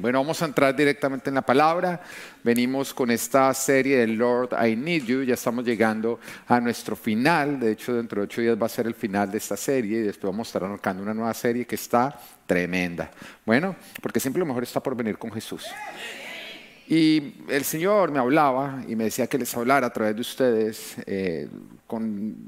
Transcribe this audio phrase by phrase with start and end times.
[0.00, 2.00] Bueno, vamos a entrar directamente en la palabra.
[2.44, 5.22] Venimos con esta serie de Lord, I Need You.
[5.24, 7.58] Ya estamos llegando a nuestro final.
[7.58, 10.02] De hecho, dentro de ocho días va a ser el final de esta serie y
[10.02, 12.16] después vamos a estar arrancando una nueva serie que está
[12.46, 13.10] tremenda.
[13.44, 15.66] Bueno, porque siempre lo mejor está por venir con Jesús.
[16.86, 20.94] Y el Señor me hablaba y me decía que les hablara a través de ustedes,
[21.06, 21.48] eh,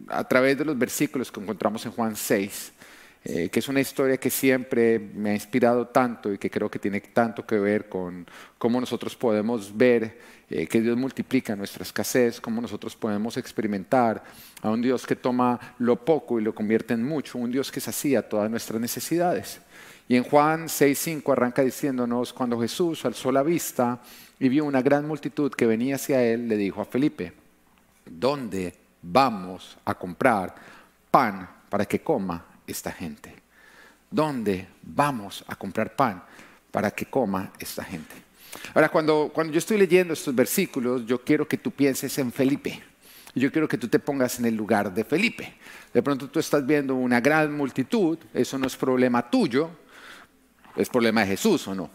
[0.07, 2.75] a través de los versículos que encontramos en Juan 6
[3.23, 6.79] eh, que es una historia que siempre me ha inspirado tanto y que creo que
[6.79, 8.27] tiene tanto que ver con
[8.57, 10.19] cómo nosotros podemos ver
[10.49, 14.25] eh, que Dios multiplica nuestra escasez, cómo nosotros podemos experimentar
[14.63, 17.81] a un Dios que toma lo poco y lo convierte en mucho, un Dios que
[17.81, 19.61] sacía todas nuestras necesidades.
[20.09, 24.01] Y en Juan 6.5 arranca diciéndonos, cuando Jesús alzó la vista
[24.39, 27.35] y vio una gran multitud que venía hacia él, le dijo a Felipe,
[28.07, 30.55] ¿dónde vamos a comprar
[31.11, 33.35] pan para que coma esta gente?
[34.11, 36.23] ¿Dónde vamos a comprar pan
[36.71, 38.15] para que coma esta gente?
[38.75, 42.83] Ahora, cuando, cuando yo estoy leyendo estos versículos, yo quiero que tú pienses en Felipe.
[43.35, 45.55] Yo quiero que tú te pongas en el lugar de Felipe.
[45.93, 49.71] De pronto tú estás viendo una gran multitud, eso no es problema tuyo,
[50.77, 51.91] es problema de Jesús o no.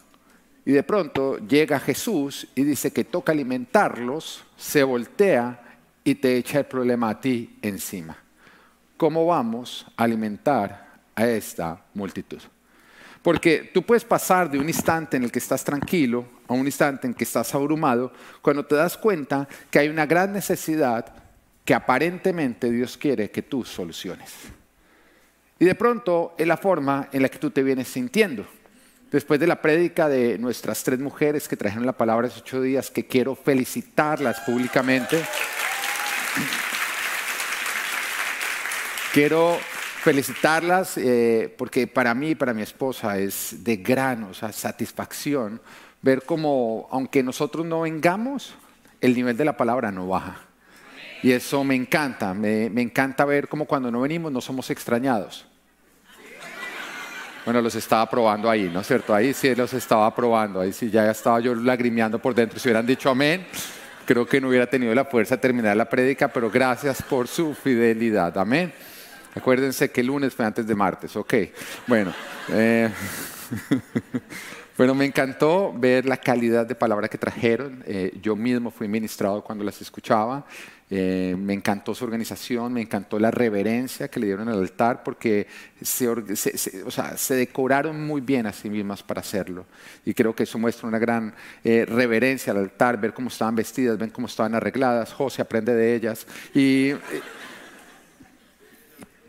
[0.66, 6.60] Y de pronto llega Jesús y dice que toca alimentarlos, se voltea y te echa
[6.60, 8.18] el problema a ti encima.
[8.98, 12.42] ¿Cómo vamos a alimentar a esta multitud?
[13.22, 17.08] Porque tú puedes pasar de un instante en el que estás tranquilo a un instante
[17.08, 21.12] en que estás abrumado cuando te das cuenta que hay una gran necesidad
[21.64, 24.32] que aparentemente Dios quiere que tú soluciones.
[25.58, 28.46] Y de pronto es la forma en la que tú te vienes sintiendo.
[29.10, 32.92] Después de la prédica de nuestras tres mujeres que trajeron la palabra hace ocho días,
[32.92, 35.24] que quiero felicitarlas públicamente.
[39.16, 39.58] Quiero
[40.02, 45.62] felicitarlas eh, porque para mí y para mi esposa es de gran o sea, satisfacción
[46.02, 48.56] ver cómo, aunque nosotros no vengamos,
[49.00, 50.42] el nivel de la palabra no baja.
[51.24, 55.46] Y eso me encanta, me, encanta ver cómo cuando no venimos no somos extrañados.
[57.46, 59.16] Bueno, los estaba probando ahí, ¿no es cierto?
[59.16, 62.60] Ahí sí los estaba probando, ahí sí ya estaba yo lagrimeando por dentro.
[62.60, 63.48] Si hubieran dicho amén,
[64.06, 67.54] creo que no hubiera tenido la fuerza de terminar la prédica, pero gracias por su
[67.54, 68.38] fidelidad.
[68.38, 68.74] Amén.
[69.36, 71.34] Acuérdense que el lunes fue antes de martes, ok.
[71.88, 72.14] Bueno,
[72.54, 72.90] eh,
[74.78, 77.84] bueno, me encantó ver la calidad de palabra que trajeron.
[77.86, 80.46] Eh, yo mismo fui ministrado cuando las escuchaba.
[80.90, 85.48] Eh, me encantó su organización, me encantó la reverencia que le dieron al altar porque
[85.82, 89.66] se, o sea, se decoraron muy bien a sí mismas para hacerlo.
[90.06, 94.14] Y creo que eso muestra una gran reverencia al altar, ver cómo estaban vestidas, ver
[94.14, 95.12] cómo estaban arregladas.
[95.12, 96.26] José aprende de ellas.
[96.54, 96.94] Y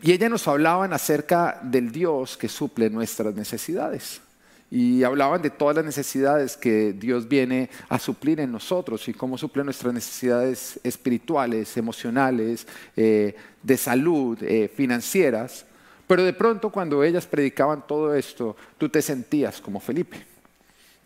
[0.01, 4.21] y ellas nos hablaban acerca del Dios que suple nuestras necesidades.
[4.69, 9.37] Y hablaban de todas las necesidades que Dios viene a suplir en nosotros y cómo
[9.37, 15.65] suple nuestras necesidades espirituales, emocionales, eh, de salud, eh, financieras.
[16.05, 20.36] Pero de pronto cuando ellas predicaban todo esto, tú te sentías como Felipe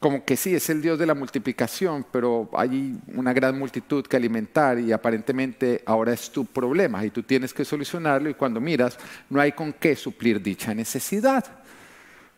[0.01, 4.17] como que sí, es el Dios de la multiplicación, pero hay una gran multitud que
[4.17, 8.97] alimentar y aparentemente ahora es tu problema y tú tienes que solucionarlo y cuando miras
[9.29, 11.60] no hay con qué suplir dicha necesidad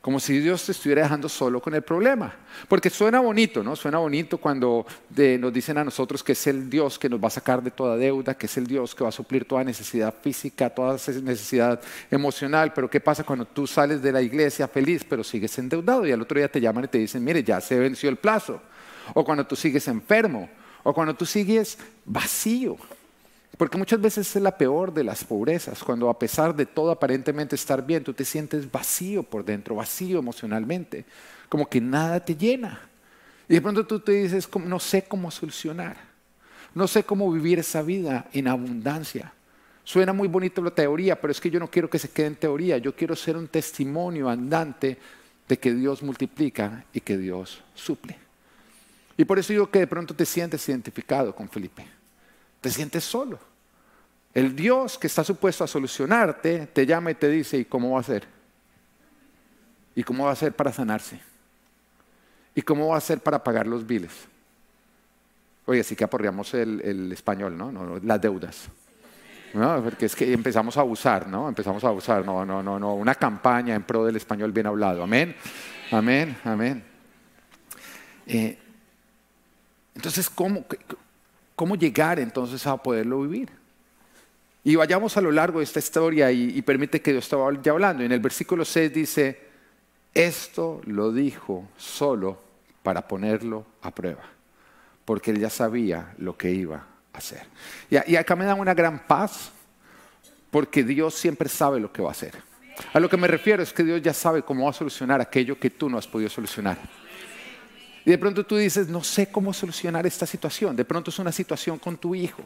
[0.04, 2.36] como si Dios te estuviera dejando solo con el problema.
[2.68, 3.74] Porque suena bonito, ¿no?
[3.74, 4.86] Suena bonito cuando
[5.40, 7.96] nos dicen a nosotros que es el Dios que nos va a sacar de toda
[7.96, 11.80] deuda, que es el Dios que va a suplir toda necesidad física, toda necesidad
[12.12, 12.74] emocional.
[12.74, 16.22] Pero ¿qué pasa cuando tú sales de la iglesia feliz, pero sigues endeudado y al
[16.22, 18.62] otro día te llaman y te dicen, mire, ya se venció el plazo?
[19.14, 20.50] O cuando tú sigues enfermo,
[20.84, 22.76] o cuando tú sigues vacío.
[23.58, 27.56] Porque muchas veces es la peor de las pobrezas, cuando a pesar de todo aparentemente
[27.56, 31.06] estar bien, tú te sientes vacío por dentro, vacío emocionalmente,
[31.50, 32.82] como que nada te llena.
[33.48, 35.98] Y de pronto tú te dices, no sé cómo solucionar,
[36.74, 39.32] no sé cómo vivir esa vida en abundancia.
[39.84, 42.36] Suena muy bonito la teoría, pero es que yo no quiero que se quede en
[42.36, 44.98] teoría, yo quiero ser un testimonio andante
[45.48, 48.18] de que Dios multiplica y que Dios suple.
[49.16, 51.86] Y por eso digo que de pronto te sientes identificado con Felipe
[52.64, 53.38] te sientes solo.
[54.34, 58.00] El Dios que está supuesto a solucionarte te llama y te dice, ¿y cómo va
[58.00, 58.26] a ser?
[59.96, 61.20] ¿Y cómo va a ser para sanarse?
[62.56, 64.14] ¿Y cómo va a ser para pagar los biles?
[65.66, 68.00] Oye, así que aporreamos el, español, ¿no?
[68.02, 68.70] Las deudas.
[69.54, 69.84] ¿no?
[69.84, 71.50] Porque es que empezamos a abusar, ¿no?
[71.50, 72.26] Empezamos a abusar.
[72.26, 72.96] No, no, no, no.
[72.96, 75.04] Una campaña en pro del español bien hablado.
[75.04, 75.36] Amén.
[75.92, 76.84] Amén, amén.
[78.26, 78.58] Eh,
[79.96, 80.66] entonces, ¿cómo,
[81.56, 83.50] ¿Cómo llegar entonces a poderlo vivir?
[84.64, 88.04] Y vayamos a lo largo de esta historia y, permite que Dios estaba ya hablando.
[88.04, 89.42] En el versículo 6 dice,
[90.14, 92.42] esto lo dijo solo
[92.82, 94.24] para ponerlo a prueba,
[95.04, 96.78] porque él ya sabía lo que iba
[97.12, 97.44] a hacer.
[97.90, 99.52] Y, acá me da una gran paz,
[100.50, 102.34] porque Dios siempre sabe lo que va a hacer.
[102.94, 105.60] A lo que me refiero es que Dios ya sabe cómo va a solucionar aquello
[105.60, 106.78] que tú no has podido solucionar.
[108.06, 110.76] Y de pronto tú dices, no sé cómo solucionar esta situación.
[110.76, 112.44] De pronto es una situación con tu hijo.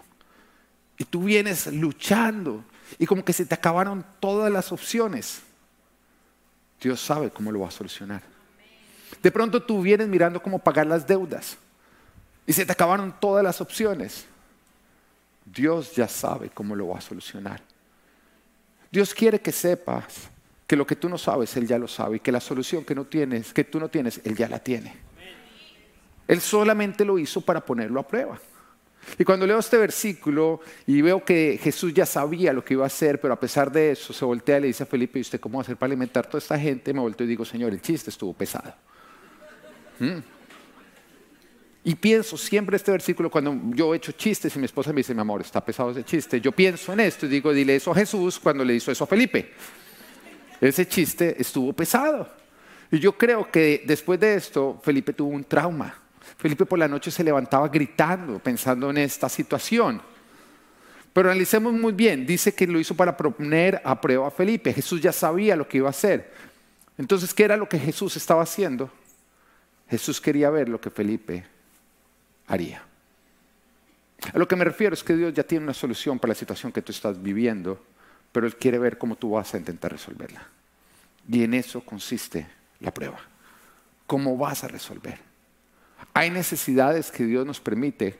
[0.97, 2.63] Y tú vienes luchando
[2.99, 5.41] y como que se te acabaron todas las opciones.
[6.81, 8.21] Dios sabe cómo lo va a solucionar.
[9.21, 11.57] De pronto tú vienes mirando cómo pagar las deudas
[12.45, 14.25] y se te acabaron todas las opciones.
[15.45, 17.61] Dios ya sabe cómo lo va a solucionar.
[18.91, 20.29] Dios quiere que sepas
[20.65, 22.95] que lo que tú no sabes, Él ya lo sabe y que la solución que
[22.95, 25.06] no tienes, que tú no tienes, Él ya la tiene.
[26.27, 28.39] Él solamente lo hizo para ponerlo a prueba.
[29.17, 32.87] Y cuando leo este versículo y veo que Jesús ya sabía lo que iba a
[32.87, 35.39] hacer, pero a pesar de eso se voltea y le dice a Felipe, ¿y usted
[35.39, 36.93] cómo va a hacer para alimentar toda esta gente?
[36.93, 38.73] Me volteo y digo, Señor, el chiste estuvo pesado.
[39.99, 40.17] ¿Mm?
[41.85, 45.13] Y pienso siempre este versículo cuando yo he hecho chistes y mi esposa me dice,
[45.13, 46.41] mi amor, está pesado ese chiste.
[46.41, 49.07] Yo pienso en esto y digo, dile eso a Jesús cuando le hizo eso a
[49.07, 49.53] Felipe.
[50.59, 52.29] Ese chiste estuvo pesado.
[52.91, 56.06] Y yo creo que después de esto, Felipe tuvo un trauma.
[56.37, 60.01] Felipe por la noche se levantaba gritando, pensando en esta situación.
[61.13, 64.73] Pero analicemos muy bien, dice que lo hizo para poner a prueba a Felipe.
[64.73, 66.31] Jesús ya sabía lo que iba a hacer.
[66.97, 68.91] Entonces, ¿qué era lo que Jesús estaba haciendo?
[69.89, 71.45] Jesús quería ver lo que Felipe
[72.47, 72.83] haría.
[74.33, 76.71] A lo que me refiero es que Dios ya tiene una solución para la situación
[76.71, 77.83] que tú estás viviendo,
[78.31, 80.47] pero Él quiere ver cómo tú vas a intentar resolverla.
[81.29, 82.47] Y en eso consiste
[82.79, 83.19] la prueba.
[84.05, 85.26] ¿Cómo vas a resolver?
[86.17, 88.17] Hay necesidades que Dios nos permite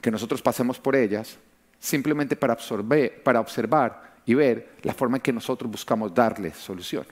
[0.00, 1.36] que nosotros pasemos por ellas
[1.78, 7.06] simplemente para, absorber, para observar y ver la forma en que nosotros buscamos darle solución.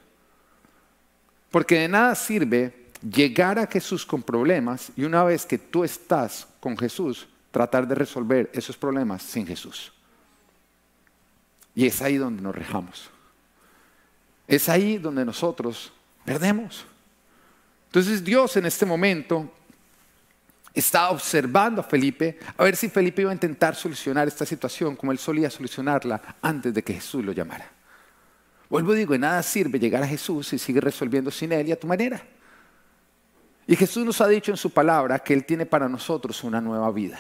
[1.52, 6.48] Porque de nada sirve llegar a Jesús con problemas y una vez que tú estás
[6.58, 9.92] con Jesús, tratar de resolver esos problemas sin Jesús.
[11.76, 13.10] Y es ahí donde nos rejamos.
[14.48, 15.92] Es ahí donde nosotros
[16.24, 16.84] perdemos.
[17.86, 19.52] Entonces Dios en este momento
[20.74, 25.12] está observando a Felipe a ver si Felipe iba a intentar solucionar esta situación como
[25.12, 27.70] él solía solucionarla antes de que Jesús lo llamara.
[28.68, 31.72] Vuelvo y digo, de nada sirve llegar a Jesús y sigue resolviendo sin él y
[31.72, 32.22] a tu manera.
[33.66, 36.90] Y Jesús nos ha dicho en su palabra que Él tiene para nosotros una nueva
[36.90, 37.18] vida.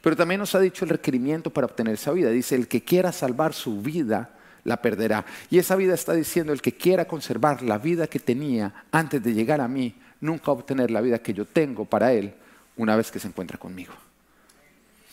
[0.00, 2.30] Pero también nos ha dicho el requerimiento para obtener esa vida.
[2.30, 4.30] Dice, el que quiera salvar su vida,
[4.64, 5.24] la perderá.
[5.48, 9.32] Y esa vida está diciendo, el que quiera conservar la vida que tenía antes de
[9.32, 12.34] llegar a mí, nunca obtener la vida que yo tengo para Él
[12.80, 13.92] una vez que se encuentra conmigo.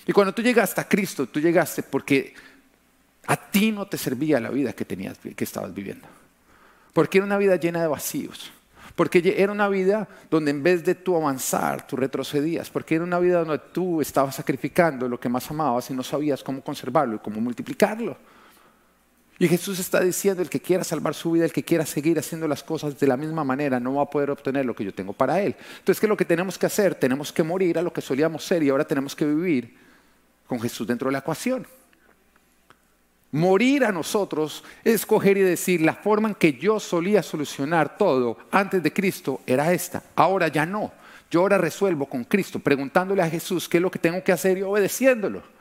[0.05, 2.33] Y cuando tú llegaste a Cristo, tú llegaste porque
[3.25, 6.07] a ti no te servía la vida que, tenías, que estabas viviendo.
[6.93, 8.51] Porque era una vida llena de vacíos
[8.97, 12.71] porque era una vida donde en vez de tú avanzar, tú retrocedías.
[12.71, 16.41] Porque era una vida donde tú estabas sacrificando lo que más amabas y no sabías
[16.43, 18.17] cómo conservarlo y cómo multiplicarlo.
[19.39, 22.47] Y Jesús está diciendo, el que quiera salvar su vida, el que quiera seguir haciendo
[22.47, 25.13] las cosas de la misma manera, no va a poder obtener lo que yo tengo
[25.13, 25.55] para él.
[25.79, 26.95] Entonces, ¿qué es lo que tenemos que hacer?
[26.95, 29.75] Tenemos que morir a lo que solíamos ser y ahora tenemos que vivir
[30.47, 31.67] con Jesús dentro de la ecuación.
[33.31, 38.37] Morir a nosotros es coger y decir, la forma en que yo solía solucionar todo
[38.49, 40.91] antes de Cristo era esta, ahora ya no.
[41.29, 44.57] Yo ahora resuelvo con Cristo, preguntándole a Jesús qué es lo que tengo que hacer
[44.57, 45.56] y obedeciéndolo.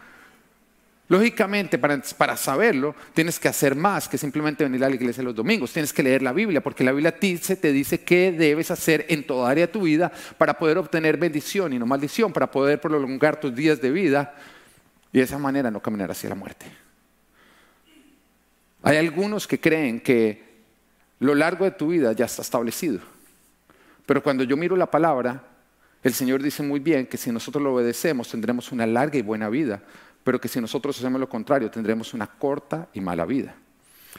[1.09, 5.73] Lógicamente, para, saberlo, tienes que hacer más que simplemente venir a la iglesia los domingos.
[5.73, 9.49] Tienes que leer la Biblia, porque la Biblia te dice qué debes hacer en toda
[9.49, 13.55] área de tu vida para poder obtener bendición y no maldición, para poder prolongar tus
[13.55, 14.35] días de vida
[15.13, 16.67] y de esa manera no caminar hacia la muerte.
[18.83, 20.45] Hay algunos que creen que
[21.21, 22.99] lo largo de tu vida ya está establecido.
[24.07, 25.43] Pero cuando yo miro la palabra,
[26.03, 29.49] el Señor dice muy bien que si nosotros lo obedecemos tendremos una larga y buena
[29.49, 29.83] vida,
[30.27, 33.55] pero que si nosotros hacemos lo contrario tendremos una corta y mala vida.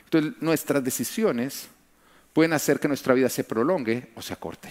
[0.05, 1.67] Entonces nuestras decisiones
[2.31, 4.69] pueden hacer que nuestra vida se prolongue o se acorte.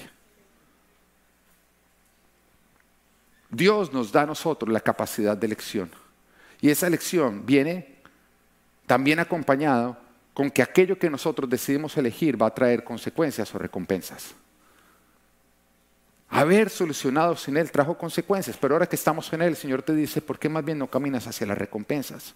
[3.51, 5.91] Dios nos da a nosotros la capacidad de elección.
[6.63, 7.97] Y esa elección viene
[8.87, 9.99] también acompañado
[10.33, 14.35] con que aquello que nosotros decidimos elegir va a traer consecuencias o recompensas.
[16.29, 19.95] Haber solucionado sin Él trajo consecuencias, pero ahora que estamos en Él, el Señor te
[19.95, 22.35] dice, ¿por qué más bien no caminas hacia las recompensas?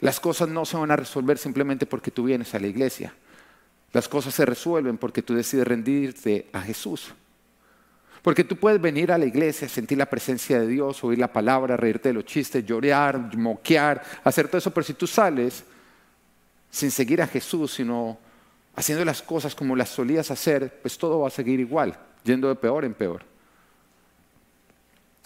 [0.00, 3.14] Las cosas no se van a resolver simplemente porque tú vienes a la iglesia.
[3.92, 7.14] Las cosas se resuelven porque tú decides rendirte a Jesús.
[8.22, 11.76] Porque tú puedes venir a la iglesia, sentir la presencia de Dios, oír la palabra,
[11.76, 15.62] reírte de los chistes, llorar, moquear, hacer todo eso, pero si tú sales
[16.70, 18.18] sin seguir a Jesús, sino
[18.74, 21.96] haciendo las cosas como las solías hacer, pues todo va a seguir igual.
[22.24, 23.22] Yendo de peor en peor.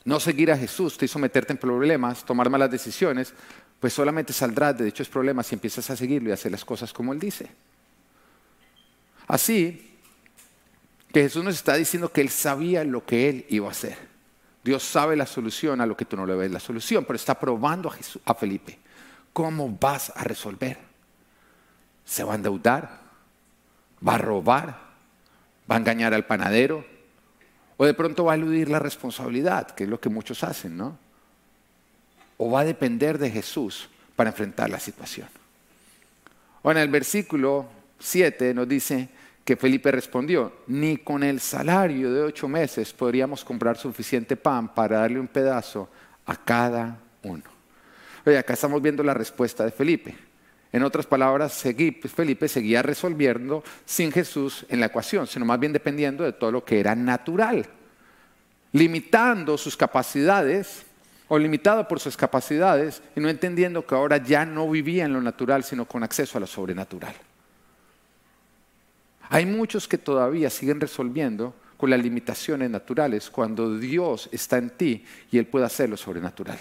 [0.04, 3.32] No seguir a Jesús te hizo meterte en problemas, tomar malas decisiones,
[3.80, 6.92] pues solamente saldrás de dichos problemas si empiezas a seguirlo y a hacer las cosas
[6.92, 7.48] como Él dice.
[9.26, 9.96] Así
[11.12, 13.96] que Jesús nos está diciendo que Él sabía lo que Él iba a hacer.
[14.64, 17.38] Dios sabe la solución a lo que tú no le ves la solución, pero está
[17.38, 18.78] probando a, a Felipe.
[19.32, 20.78] ¿Cómo vas a resolver?
[22.04, 23.00] ¿Se va a endeudar?
[24.06, 24.87] ¿Va a robar?
[25.70, 26.84] ¿Va a engañar al panadero?
[27.76, 30.98] ¿O de pronto va a eludir la responsabilidad, que es lo que muchos hacen, ¿no?
[32.36, 35.28] ¿O va a depender de Jesús para enfrentar la situación?
[36.62, 37.66] O en el versículo
[37.98, 39.08] 7 nos dice
[39.44, 44.98] que Felipe respondió, ni con el salario de ocho meses podríamos comprar suficiente pan para
[44.98, 45.88] darle un pedazo
[46.26, 47.44] a cada uno.
[48.26, 50.27] Oye, acá estamos viendo la respuesta de Felipe.
[50.72, 56.24] En otras palabras, Felipe seguía resolviendo sin Jesús en la ecuación, sino más bien dependiendo
[56.24, 57.66] de todo lo que era natural,
[58.72, 60.84] limitando sus capacidades
[61.28, 65.20] o limitado por sus capacidades y no entendiendo que ahora ya no vivía en lo
[65.22, 67.14] natural, sino con acceso a lo sobrenatural.
[69.30, 75.04] Hay muchos que todavía siguen resolviendo con las limitaciones naturales cuando Dios está en ti
[75.30, 76.58] y Él puede hacer lo sobrenatural.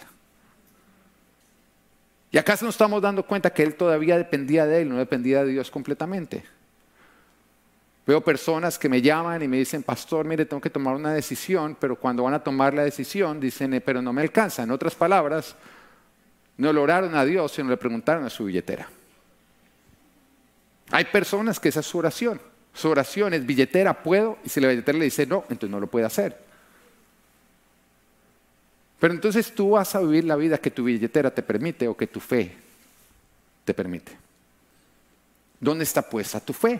[2.32, 5.52] ¿Y acaso nos estamos dando cuenta que él todavía dependía de él, no dependía de
[5.52, 6.44] Dios completamente?
[8.06, 11.76] Veo personas que me llaman y me dicen, pastor, mire, tengo que tomar una decisión,
[11.80, 14.64] pero cuando van a tomar la decisión dicen, eh, pero no me alcanza.
[14.64, 15.56] En otras palabras,
[16.58, 18.90] no lo oraron a Dios, sino le preguntaron a su billetera.
[20.92, 22.40] Hay personas que esa es su oración.
[22.74, 25.88] Su oración es billetera, puedo, y si la billetera le dice no, entonces no lo
[25.88, 26.47] puede hacer.
[29.00, 32.08] Pero entonces tú vas a vivir la vida que tu billetera te permite o que
[32.08, 32.56] tu fe
[33.64, 34.12] te permite.
[35.60, 36.80] ¿Dónde está puesta tu fe?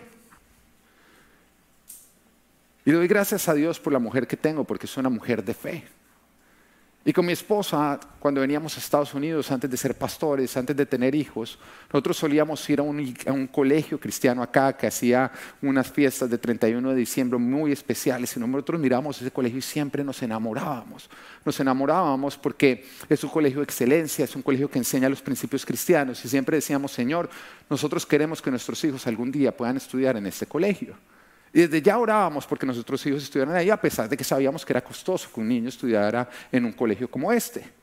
[2.84, 5.54] Y doy gracias a Dios por la mujer que tengo, porque es una mujer de
[5.54, 5.84] fe.
[7.04, 10.84] Y con mi esposa, cuando veníamos a Estados Unidos, antes de ser pastores, antes de
[10.84, 11.58] tener hijos,
[11.90, 15.30] nosotros solíamos ir a un, colegio cristiano acá que hacía
[15.62, 18.36] unas fiestas de 31 de diciembre muy especiales.
[18.36, 21.08] Y nosotros miramos ese colegio y siempre nos enamorábamos.
[21.44, 25.64] Nos enamorábamos porque es un colegio de excelencia, es un colegio que enseña los principios
[25.64, 26.22] cristianos.
[26.24, 27.30] Y siempre decíamos, Señor,
[27.70, 30.94] nosotros queremos que nuestros hijos algún día puedan estudiar en este colegio.
[31.52, 34.72] Y desde ya orábamos porque nuestros hijos estudiaran ahí, a pesar de que sabíamos que
[34.72, 37.78] era costoso que un niño estudiara en un colegio como este.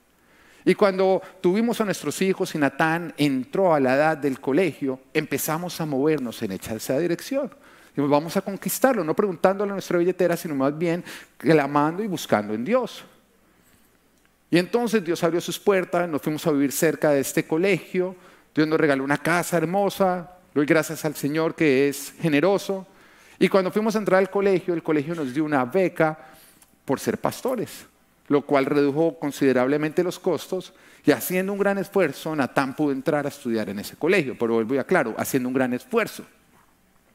[0.64, 5.80] Y cuando tuvimos a nuestros hijos y Natán entró a la edad del colegio, empezamos
[5.80, 7.52] a movernos en esa dirección.
[7.96, 11.04] Y vamos a conquistarlo, no preguntándole a nuestra billetera, sino más bien
[11.38, 13.06] clamando y buscando en Dios.
[14.50, 18.16] Y entonces Dios abrió sus puertas, nos fuimos a vivir cerca de este colegio,
[18.54, 22.88] Dios nos regaló una casa hermosa, doy gracias al Señor que es generoso.
[23.40, 26.18] Y cuando fuimos a entrar al colegio, el colegio nos dio una beca
[26.86, 27.86] por ser pastores,
[28.28, 30.74] lo cual redujo considerablemente los costos
[31.06, 34.76] y haciendo un gran esfuerzo, Natán pudo entrar a estudiar en ese colegio, pero vuelvo
[34.76, 36.26] ya claro, haciendo un gran esfuerzo.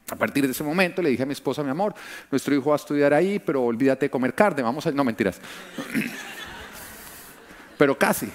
[0.09, 1.93] A partir de ese momento le dije a mi esposa, mi amor,
[2.29, 4.91] nuestro hijo va a estudiar ahí, pero olvídate de comer carne, vamos a...
[4.91, 5.39] No, mentiras.
[7.77, 8.29] pero casi.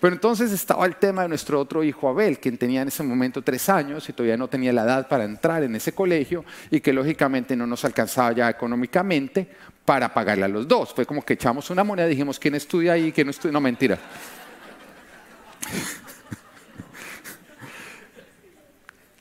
[0.00, 3.42] Pero entonces estaba el tema de nuestro otro hijo Abel, quien tenía en ese momento
[3.42, 6.92] tres años y todavía no tenía la edad para entrar en ese colegio y que
[6.92, 9.50] lógicamente no nos alcanzaba ya económicamente
[9.84, 10.94] para pagarle a los dos.
[10.94, 13.10] Fue como que echamos una moneda y dijimos, ¿quién estudia ahí?
[13.10, 13.52] ¿Quién no estudia?
[13.52, 13.98] No, mentira.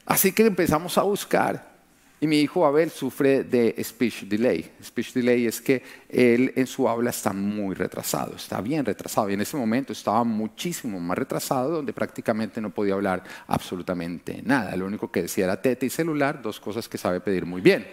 [0.06, 1.77] Así que empezamos a buscar
[2.20, 4.72] y mi hijo Abel sufre de speech delay.
[4.84, 9.30] Speech delay es que él en su habla está muy retrasado, está bien retrasado.
[9.30, 14.76] Y en ese momento estaba muchísimo más retrasado, donde prácticamente no podía hablar absolutamente nada.
[14.76, 17.86] Lo único que decía era tete y celular, dos cosas que sabe pedir muy bien.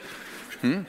[0.62, 0.86] ¿Mm?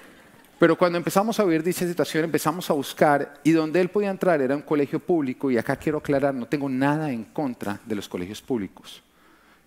[0.57, 4.41] Pero cuando empezamos a vivir dicha situación, empezamos a buscar y donde él podía entrar
[4.41, 5.51] era un colegio público.
[5.51, 9.03] Y acá quiero aclarar, no tengo nada en contra de los colegios públicos.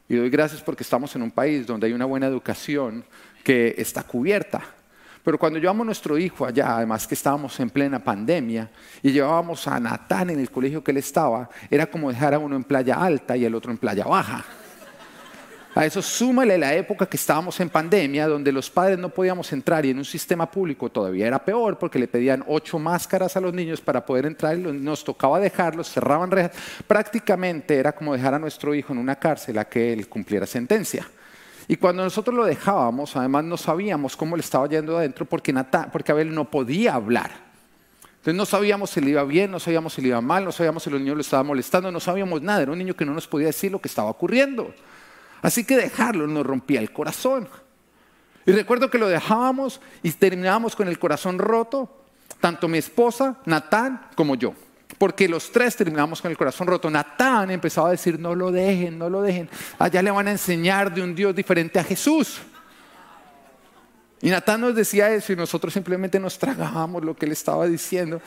[0.09, 3.05] Y doy gracias porque estamos en un país donde hay una buena educación
[3.49, 4.61] que está cubierta.
[5.25, 8.69] Pero cuando llevamos a nuestro hijo allá, además que estábamos en plena pandemia,
[9.03, 12.57] y llevábamos a Natán en el colegio que él estaba, era como dejar a uno
[12.57, 14.45] en playa alta y el otro en playa baja.
[15.75, 19.87] A eso súmale la época que estábamos en pandemia, donde los padres no podíamos entrar
[19.87, 23.55] y en un sistema público todavía era peor porque le pedían ocho máscaras a los
[23.55, 26.53] niños para poder entrar y nos tocaba dejarlos, cerraban rejas.
[26.87, 31.09] Prácticamente era como dejar a nuestro hijo en una cárcel a que él cumpliera sentencia.
[31.69, 35.55] Y cuando nosotros lo dejábamos, además no sabíamos cómo le estaba yendo adentro porque,
[35.93, 37.31] porque Abel no podía hablar.
[38.05, 40.83] Entonces no sabíamos si le iba bien, no sabíamos si le iba mal, no sabíamos
[40.83, 42.63] si los niños lo estaban molestando, no sabíamos nada.
[42.63, 44.75] Era un niño que no nos podía decir lo que estaba ocurriendo.
[45.43, 47.49] Así que dejarlo nos rompía el corazón.
[48.47, 52.03] Y recuerdo que lo dejábamos y terminábamos con el corazón roto,
[52.41, 54.55] tanto mi esposa, Natán, como yo.
[54.99, 56.91] Porque los tres terminamos con el corazón roto.
[56.91, 59.49] Natán empezaba a decir, no lo dejen, no lo dejen.
[59.79, 62.41] Allá le van a enseñar de un Dios diferente a Jesús.
[64.21, 68.21] Y Natán nos decía eso y nosotros simplemente nos tragábamos lo que él estaba diciendo.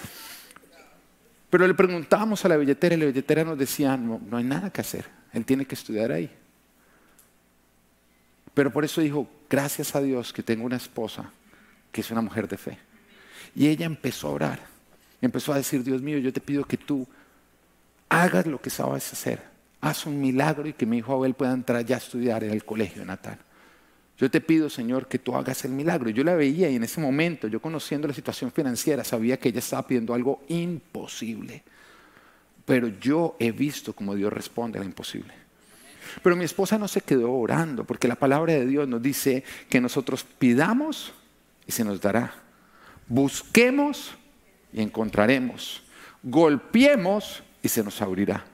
[1.50, 4.70] Pero le preguntábamos a la billetera y la billetera nos decía, no, no hay nada
[4.70, 6.32] que hacer, él tiene que estudiar ahí.
[8.54, 11.30] Pero por eso dijo, gracias a Dios que tengo una esposa
[11.92, 12.78] que es una mujer de fe.
[13.54, 14.60] Y ella empezó a orar,
[15.22, 17.08] empezó a decir, Dios mío, yo te pido que tú
[18.10, 19.42] hagas lo que sabes hacer,
[19.80, 22.66] haz un milagro y que mi hijo Abel pueda entrar ya a estudiar en el
[22.66, 23.38] colegio natal.
[24.18, 26.12] Yo te pido, Señor, que tú hagas el milagro.
[26.12, 29.58] Yo la veía y en ese momento, yo conociendo la situación financiera, sabía que ella
[29.60, 31.63] estaba pidiendo algo imposible.
[32.66, 35.34] Pero yo he visto cómo Dios responde a lo imposible.
[36.22, 39.82] Pero mi esposa no se quedó orando, porque la palabra de Dios nos dice que
[39.82, 41.13] nosotros pidamos
[41.66, 42.36] y se nos dará.
[43.08, 44.16] Busquemos
[44.74, 45.84] y encontraremos.
[46.24, 48.46] Golpeemos y se nos abrirá.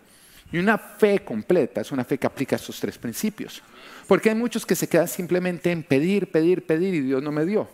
[0.52, 3.62] Y una fe completa es una fe que aplica estos tres principios.
[4.08, 7.46] Porque hay muchos que se quedan simplemente en pedir, pedir, pedir y Dios no me
[7.46, 7.68] dio.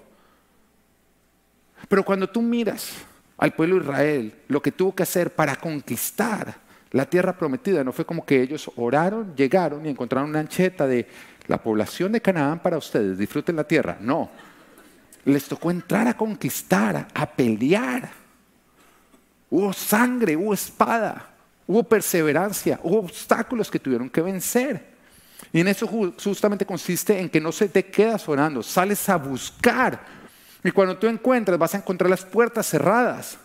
[1.87, 2.93] Pero cuando tú miras
[3.37, 6.55] al pueblo de Israel, lo que tuvo que hacer para conquistar
[6.91, 11.07] la tierra prometida, no fue como que ellos oraron, llegaron y encontraron una ancheta de
[11.47, 13.97] la población de Canaán para ustedes, disfruten la tierra.
[13.99, 14.29] No,
[15.25, 18.22] les tocó entrar a conquistar, a pelear.
[19.55, 21.27] Hubo sangre, hubo espada,
[21.67, 24.83] hubo perseverancia, hubo obstáculos que tuvieron que vencer.
[25.51, 30.03] Y en eso justamente consiste en que no se te quedas orando, sales a buscar.
[30.63, 33.37] Y cuando tú encuentras, vas a encontrar las puertas cerradas.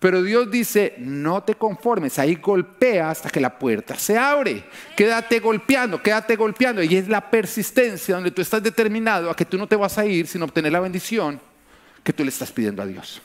[0.00, 4.64] Pero Dios dice, no te conformes, ahí golpea hasta que la puerta se abre.
[4.96, 6.82] Quédate golpeando, quédate golpeando.
[6.82, 10.04] Y es la persistencia donde tú estás determinado a que tú no te vas a
[10.04, 11.40] ir sin obtener la bendición
[12.02, 13.22] que tú le estás pidiendo a Dios.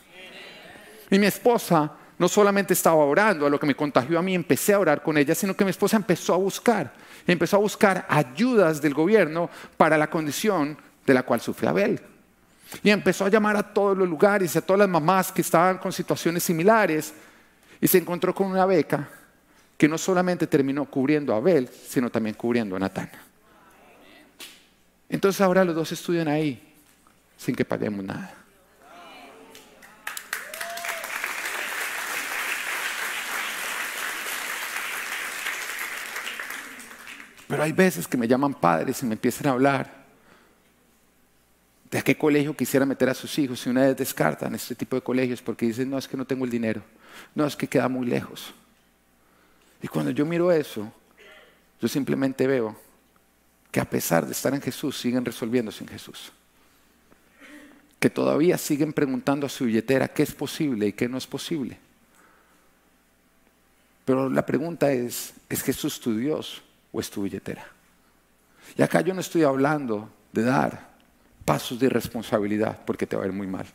[1.10, 4.76] Y mi esposa no solamente estaba orando, a lo que me contagió a mí, empecé
[4.76, 6.94] a orar con ella, sino que mi esposa empezó a buscar
[7.26, 12.00] empezó a buscar ayudas del gobierno para la condición de la cual sufre Abel.
[12.84, 15.92] Y empezó a llamar a todos los lugares, a todas las mamás que estaban con
[15.92, 17.12] situaciones similares,
[17.82, 19.10] y se encontró con una beca
[19.76, 23.10] que no solamente terminó cubriendo a Abel, sino también cubriendo a Natán.
[25.10, 26.76] Entonces ahora los dos estudian ahí,
[27.36, 28.41] sin que paguemos nada.
[37.52, 40.06] Pero hay veces que me llaman padres y me empiezan a hablar
[41.92, 44.96] de a qué colegio quisiera meter a sus hijos y una vez descartan este tipo
[44.96, 46.82] de colegios porque dicen, no, es que no tengo el dinero,
[47.36, 48.54] no, es que queda muy lejos.
[49.84, 50.94] Y cuando yo miro eso,
[51.82, 52.74] yo simplemente veo
[53.70, 56.32] que a pesar de estar en Jesús, siguen resolviéndose en Jesús.
[58.00, 61.78] Que todavía siguen preguntando a su billetera qué es posible y qué no es posible.
[64.06, 66.64] Pero la pregunta es, ¿es Jesús tu Dios?
[66.92, 67.66] O es tu billetera.
[68.78, 70.92] Y acá yo no estoy hablando de dar
[71.46, 73.66] pasos de irresponsabilidad porque te va a ir muy mal.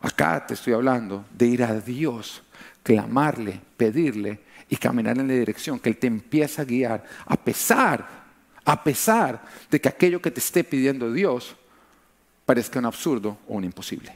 [0.00, 2.42] Acá te estoy hablando de ir a Dios,
[2.82, 8.06] clamarle, pedirle y caminar en la dirección que Él te empieza a guiar, a pesar,
[8.64, 11.56] a pesar de que aquello que te esté pidiendo Dios
[12.44, 14.14] parezca un absurdo o un imposible.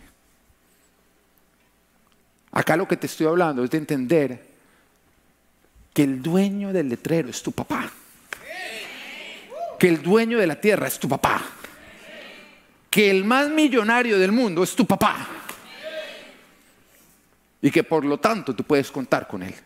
[2.53, 4.48] Acá lo que te estoy hablando es de entender
[5.99, 7.91] que el dueño del letrero es tu papá.
[9.81, 11.43] Que el dueño de la tierra es tu papá.
[12.89, 15.27] Que el más millonario del mundo es tu papá.
[17.61, 19.57] Y que por lo tanto tú puedes contar con él.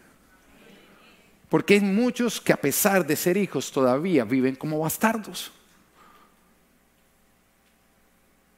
[1.50, 5.52] Porque hay muchos que a pesar de ser hijos todavía viven como bastardos.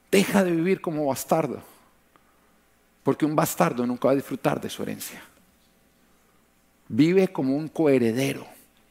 [0.09, 1.61] Deja de vivir como bastardo.
[3.03, 5.21] Porque un bastardo nunca va a disfrutar de su herencia.
[6.87, 8.45] Vive como un coheredero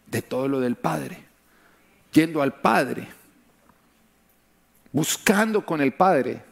[0.06, 1.18] de todo lo del Padre,
[2.12, 3.06] yendo al Padre,
[4.92, 6.42] buscando con el Padre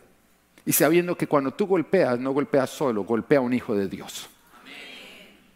[0.65, 4.29] y sabiendo que cuando tú golpeas, no golpeas solo, golpea a un hijo de Dios.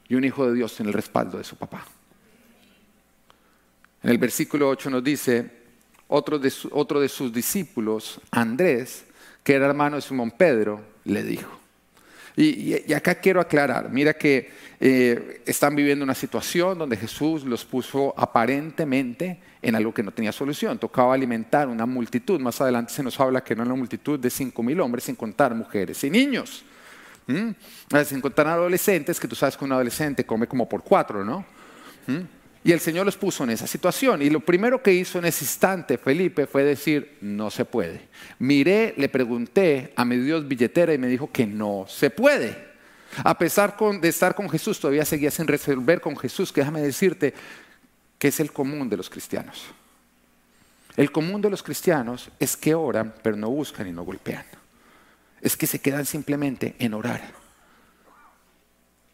[0.09, 1.85] Y un hijo de Dios en el respaldo de su papá.
[4.03, 5.51] En el versículo 8 nos dice,
[6.09, 9.05] otro de, otro de sus discípulos, Andrés,
[9.43, 11.59] que era hermano de Simón Pedro, le dijo,
[12.37, 18.13] y, acá quiero aclarar, mira que eh, están viviendo una situación donde Jesús los puso
[18.15, 20.79] aparentemente en algo que no tenía solución.
[20.79, 22.39] Tocaba alimentar una multitud.
[22.39, 25.55] Más adelante se nos habla que era una multitud de cinco mil hombres, sin contar
[25.55, 26.63] mujeres y niños.
[27.27, 31.45] Sin contar adolescentes, que tú sabes que un adolescente come como por cuatro, ¿no?
[32.67, 34.23] Y el Señor los puso en esa situación.
[34.23, 38.09] Y lo primero que hizo en ese instante Felipe fue decir, no se puede.
[38.41, 42.67] Miré, le pregunté a mi Dios billetera y me dijo que no se puede.
[43.23, 47.35] A pesar de estar con Jesús, todavía seguía sin resolver con Jesús, que déjame decirte
[48.19, 49.63] que es el común de los cristianos.
[50.97, 54.45] El común de los cristianos es que oran, pero no buscan y no golpean.
[55.41, 57.46] Es que se quedan simplemente en orar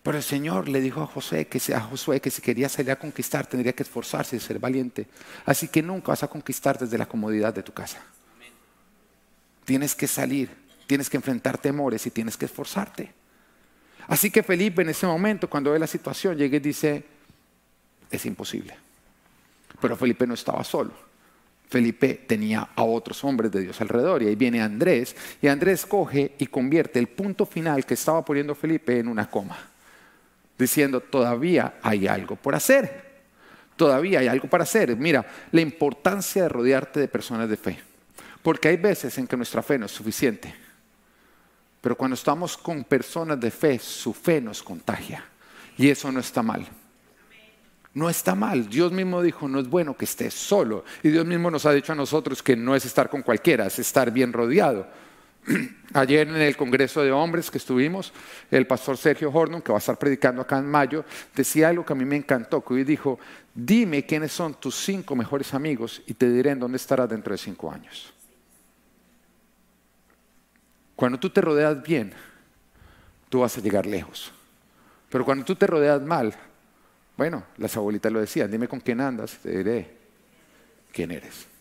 [0.02, 2.96] pero el Señor le dijo a José que, a Josué que si quería salir a
[2.96, 5.06] conquistar tendría que esforzarse y ser valiente.
[5.46, 8.02] Así que nunca vas a conquistar desde la comodidad de tu casa.
[9.64, 10.50] Tienes que salir,
[10.88, 13.12] tienes que enfrentar temores y tienes que esforzarte.
[14.08, 17.04] Así que Felipe en ese momento, cuando ve la situación, llega y dice,
[18.10, 18.74] es imposible.
[19.80, 20.90] Pero Felipe no estaba solo.
[21.68, 26.32] Felipe tenía a otros hombres de Dios alrededor y ahí viene Andrés y Andrés coge
[26.38, 29.71] y convierte el punto final que estaba poniendo Felipe en una coma
[30.62, 33.12] diciendo, todavía hay algo por hacer.
[33.76, 34.96] Todavía hay algo para hacer.
[34.96, 37.78] Mira, la importancia de rodearte de personas de fe.
[38.42, 40.54] Porque hay veces en que nuestra fe no es suficiente.
[41.80, 45.24] Pero cuando estamos con personas de fe, su fe nos contagia.
[45.76, 46.66] Y eso no está mal.
[47.94, 48.68] No está mal.
[48.68, 50.84] Dios mismo dijo, no es bueno que estés solo.
[51.02, 53.78] Y Dios mismo nos ha dicho a nosotros que no es estar con cualquiera, es
[53.78, 54.86] estar bien rodeado.
[55.94, 58.12] Ayer en el Congreso de Hombres que estuvimos,
[58.50, 61.92] el pastor Sergio Hornon, que va a estar predicando acá en mayo, decía algo que
[61.92, 63.18] a mí me encantó, que hoy dijo,
[63.54, 67.38] dime quiénes son tus cinco mejores amigos y te diré en dónde estarás dentro de
[67.38, 68.12] cinco años.
[70.96, 72.12] Cuando tú te rodeas bien,
[73.28, 74.32] tú vas a llegar lejos.
[75.10, 76.34] Pero cuando tú te rodeas mal,
[77.16, 79.96] bueno, las abuelitas lo decían, dime con quién andas, te diré
[80.92, 81.51] quién eres.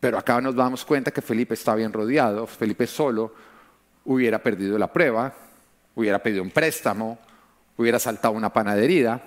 [0.00, 2.46] Pero acá nos damos cuenta que Felipe está bien rodeado.
[2.46, 3.34] Felipe solo
[4.04, 5.34] hubiera perdido la prueba,
[5.94, 7.18] hubiera pedido un préstamo,
[7.76, 9.20] hubiera saltado una panadería,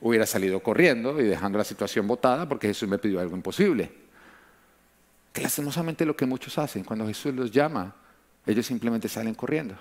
[0.00, 3.90] hubiera salido corriendo y dejando la situación botada porque Jesús me pidió algo imposible.
[5.32, 7.94] Que lastimosamente lo que muchos hacen cuando Jesús los llama,
[8.46, 9.76] ellos simplemente salen corriendo.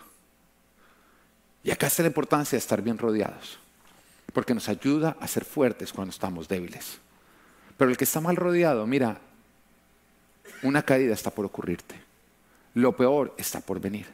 [1.64, 3.60] Y acá está la importancia de estar bien rodeados,
[4.34, 7.00] porque nos ayuda a ser fuertes cuando estamos débiles.
[7.78, 9.20] Pero el que está mal rodeado, mira,
[10.64, 11.96] una caída está por ocurrirte.
[12.74, 14.06] Lo peor está por venir.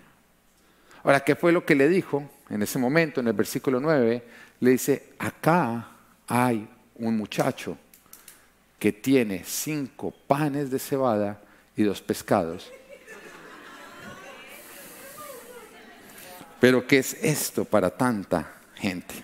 [1.03, 4.23] Ahora, ¿qué fue lo que le dijo en ese momento, en el versículo 9?
[4.59, 5.89] Le dice, acá
[6.27, 7.77] hay un muchacho
[8.79, 11.41] que tiene cinco panes de cebada
[11.75, 12.71] y dos pescados.
[16.59, 19.15] Pero ¿qué es esto para tanta gente?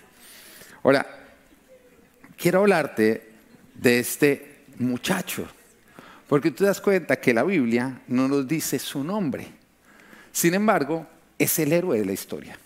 [0.82, 1.06] Ahora,
[2.36, 3.30] quiero hablarte
[3.74, 5.46] de este muchacho.
[6.30, 9.48] Porque tú das cuenta que la Biblia no nos dice su nombre.
[10.30, 11.04] Sin embargo,
[11.36, 12.56] es el héroe de la historia.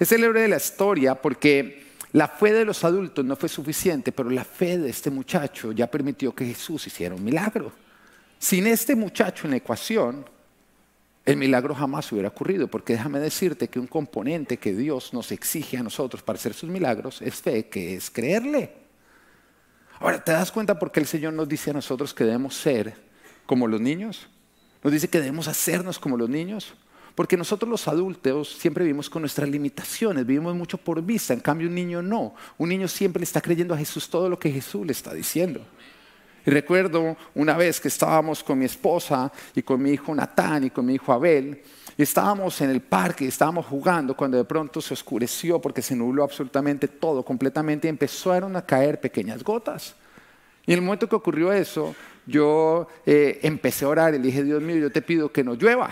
[0.00, 4.10] Es el héroe de la historia porque la fe de los adultos no fue suficiente,
[4.10, 7.70] pero la fe de este muchacho ya permitió que Jesús hiciera un milagro.
[8.40, 10.26] Sin este muchacho en la ecuación,
[11.24, 15.76] el milagro jamás hubiera ocurrido, porque déjame decirte que un componente que Dios nos exige
[15.76, 18.79] a nosotros para hacer sus milagros es fe, que es creerle.
[20.00, 22.94] Ahora, ¿te das cuenta por qué el Señor nos dice a nosotros que debemos ser
[23.44, 24.28] como los niños?
[24.82, 26.72] Nos dice que debemos hacernos como los niños.
[27.14, 31.68] Porque nosotros los adultos siempre vivimos con nuestras limitaciones, vivimos mucho por vista, en cambio
[31.68, 32.34] un niño no.
[32.56, 35.60] Un niño siempre le está creyendo a Jesús todo lo que Jesús le está diciendo.
[36.46, 40.70] Y recuerdo una vez que estábamos con mi esposa y con mi hijo Natán y
[40.70, 41.62] con mi hijo Abel,
[41.96, 46.24] y estábamos en el parque, estábamos jugando cuando de pronto se oscureció porque se nubló
[46.24, 49.94] absolutamente todo completamente y empezaron a caer pequeñas gotas.
[50.66, 51.94] Y en el momento que ocurrió eso,
[52.26, 55.54] yo eh, empecé a orar y le dije, Dios mío, yo te pido que no
[55.54, 55.90] llueva.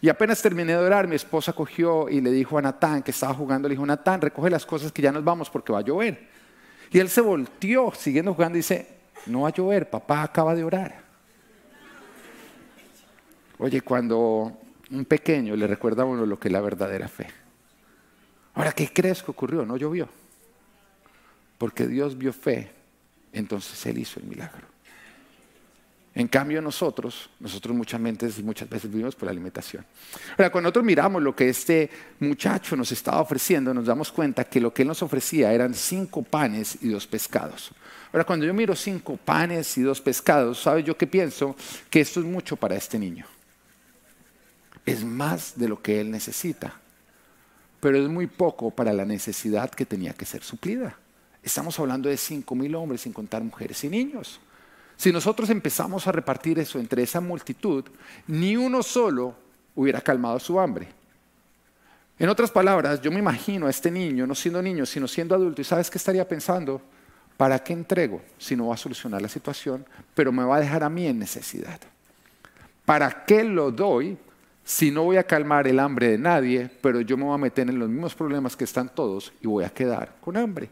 [0.00, 3.34] Y apenas terminé de orar, mi esposa cogió y le dijo a Natán, que estaba
[3.34, 6.28] jugando, le dijo, Natán, recoge las cosas que ya nos vamos porque va a llover.
[6.90, 8.97] Y él se volteó, siguiendo jugando, y dice,
[9.28, 11.02] no va a llover, papá acaba de orar.
[13.58, 14.56] Oye, cuando
[14.90, 17.26] un pequeño le recuerda a uno lo que es la verdadera fe.
[18.54, 19.64] Ahora, ¿qué crees que ocurrió?
[19.64, 20.08] No llovió.
[21.58, 22.70] Porque Dios vio fe,
[23.32, 24.66] entonces Él hizo el milagro.
[26.14, 29.84] En cambio nosotros, nosotros muchas veces, muchas veces vivimos por la alimentación.
[30.32, 34.60] Ahora, cuando nosotros miramos lo que este muchacho nos estaba ofreciendo, nos damos cuenta que
[34.60, 37.70] lo que él nos ofrecía eran cinco panes y dos pescados.
[38.12, 41.54] Ahora, cuando yo miro cinco panes y dos pescados, ¿sabes yo qué pienso?
[41.88, 43.26] Que esto es mucho para este niño
[44.88, 46.80] es más de lo que él necesita,
[47.80, 50.98] pero es muy poco para la necesidad que tenía que ser suplida.
[51.42, 54.40] Estamos hablando de cinco mil hombres sin contar mujeres y niños.
[54.98, 57.84] Si nosotros empezamos a repartir eso entre esa multitud,
[58.26, 59.32] ni uno solo
[59.76, 60.88] hubiera calmado su hambre.
[62.18, 65.60] En otras palabras, yo me imagino a este niño, no siendo niño, sino siendo adulto,
[65.60, 66.82] y ¿sabes qué estaría pensando?
[67.36, 70.82] ¿Para qué entrego si no va a solucionar la situación, pero me va a dejar
[70.82, 71.78] a mí en necesidad?
[72.84, 74.18] ¿Para qué lo doy
[74.64, 77.70] si no voy a calmar el hambre de nadie, pero yo me voy a meter
[77.70, 80.68] en los mismos problemas que están todos y voy a quedar con hambre?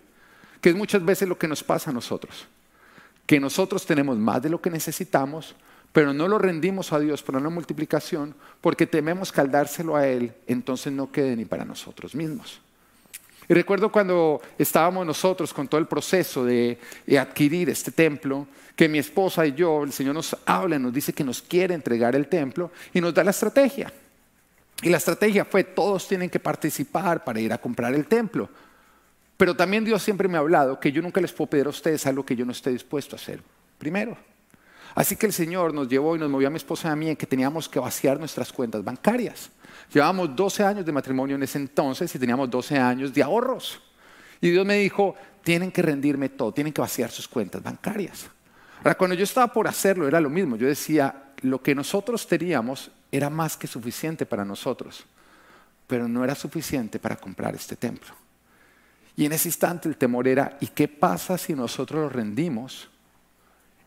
[0.60, 2.48] Que es muchas veces lo que nos pasa a nosotros.
[3.26, 5.54] Que nosotros tenemos más de lo que necesitamos,
[5.92, 10.92] pero no lo rendimos a Dios por una multiplicación porque tememos caldárselo a Él, entonces
[10.92, 12.60] no quede ni para nosotros mismos.
[13.48, 16.78] Y recuerdo cuando estábamos nosotros con todo el proceso de,
[17.18, 21.24] adquirir este templo, que mi esposa y yo, el Señor nos habla, nos dice que
[21.24, 23.92] nos quiere entregar el templo y nos da la estrategia.
[24.82, 28.50] Y la estrategia fue, todos tienen que participar para ir a comprar el templo.
[29.36, 32.06] Pero también Dios siempre me ha hablado que yo nunca les puedo pedir a ustedes
[32.06, 33.42] algo que yo no esté dispuesto a hacer
[33.78, 34.16] primero.
[34.94, 37.10] Así que el Señor nos llevó y nos movió a mi esposa y a mí
[37.10, 39.50] en que teníamos que vaciar nuestras cuentas bancarias.
[39.92, 43.80] Llevábamos 12 años de matrimonio en ese entonces y teníamos 12 años de ahorros.
[44.40, 48.26] Y Dios me dijo, tienen que rendirme todo, tienen que vaciar sus cuentas bancarias.
[48.78, 50.56] Ahora, cuando yo estaba por hacerlo era lo mismo.
[50.56, 55.04] Yo decía, lo que nosotros teníamos era más que suficiente para nosotros,
[55.86, 58.14] pero no era suficiente para comprar este templo.
[59.16, 62.88] Y en ese instante el temor era, ¿y qué pasa si nosotros lo rendimos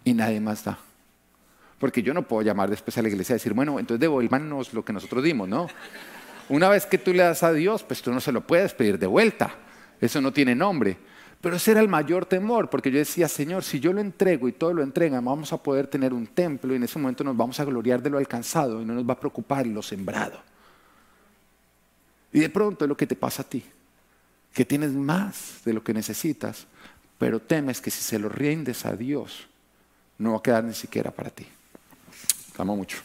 [0.03, 0.79] y nadie más da?
[1.77, 4.83] Porque yo no puedo llamar después a la iglesia y decir, bueno, entonces devuélvanos lo
[4.83, 5.67] que nosotros dimos, ¿no?
[6.49, 8.97] Una vez que tú le das a Dios, pues tú no se lo puedes pedir
[8.97, 9.53] de vuelta.
[10.01, 10.97] Eso no tiene nombre.
[11.41, 14.51] Pero ese era el mayor temor, porque yo decía, Señor, si yo lo entrego y
[14.51, 17.59] todo lo entregan, vamos a poder tener un templo y en ese momento nos vamos
[17.59, 20.41] a gloriar de lo alcanzado y no nos va a preocupar lo sembrado.
[22.33, 23.63] Y de pronto es lo que te pasa a ti,
[24.53, 26.67] que tienes más de lo que necesitas,
[27.17, 29.47] pero temes que si se lo rindes a Dios,
[30.17, 31.47] no va a quedar ni siquiera para ti
[32.61, 32.97] amo mucho.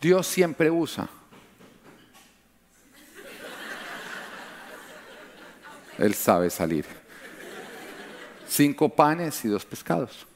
[0.00, 1.08] Dios siempre usa.
[5.96, 6.84] Él sabe salir.
[8.46, 10.26] Cinco panes y dos pescados.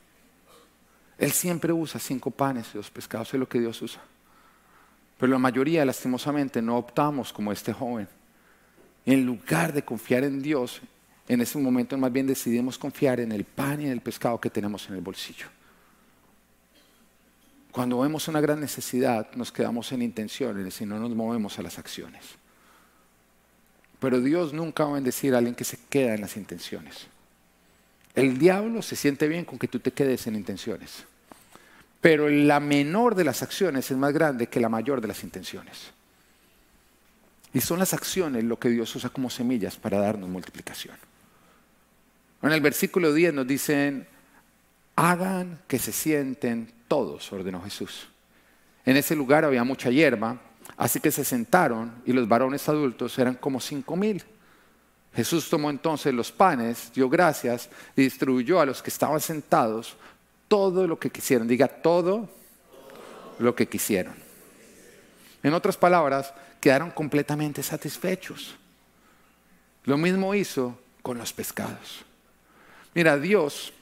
[1.18, 4.00] Él siempre usa cinco panes y dos pescados, es lo que Dios usa.
[5.18, 8.08] Pero la mayoría, lastimosamente, no optamos como este joven
[9.08, 10.82] en lugar de confiar en Dios,
[11.28, 14.50] en ese momento más bien decidimos confiar en el pan y en el pescado que
[14.50, 15.46] tenemos en el bolsillo.
[17.72, 21.78] Cuando vemos una gran necesidad, nos quedamos en intenciones y no nos movemos a las
[21.78, 22.22] acciones.
[23.98, 27.06] Pero Dios nunca va a bendecir a alguien que se queda en las intenciones.
[28.14, 31.04] El diablo se siente bien con que tú te quedes en intenciones.
[32.00, 35.92] Pero la menor de las acciones es más grande que la mayor de las intenciones.
[37.52, 40.96] Y son las acciones lo que Dios usa como semillas para darnos multiplicación.
[42.42, 44.06] En el versículo 10 nos dicen,
[44.94, 48.08] hagan que se sienten todos, ordenó Jesús.
[48.84, 50.40] En ese lugar había mucha hierba,
[50.76, 54.22] así que se sentaron y los varones adultos eran como cinco mil.
[55.18, 59.96] Jesús tomó entonces los panes, dio gracias y distribuyó a los que estaban sentados
[60.46, 61.48] todo lo que quisieron.
[61.48, 62.28] Diga todo
[63.40, 64.14] lo que quisieron.
[65.42, 68.54] En otras palabras, quedaron completamente satisfechos.
[69.82, 72.04] Lo mismo hizo con los pescados.
[72.94, 73.72] Mira, Dios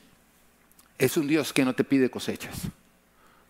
[0.96, 2.62] es un Dios que no te pide cosechas,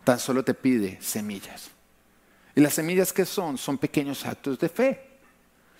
[0.02, 1.70] tan solo te pide semillas.
[2.56, 5.05] Y las semillas que son son pequeños actos de fe.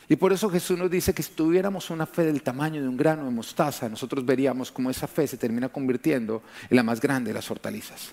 [0.09, 2.97] Y por eso Jesús nos dice que si tuviéramos una fe del tamaño de un
[2.97, 7.31] grano de mostaza, nosotros veríamos cómo esa fe se termina convirtiendo en la más grande
[7.31, 8.13] de las hortalizas.